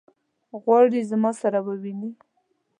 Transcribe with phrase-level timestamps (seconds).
[0.61, 2.11] غواړي زما سره وویني.